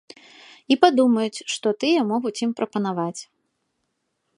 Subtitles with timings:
[0.75, 3.19] І падумаюць, што тыя могуць ім прапанаваць.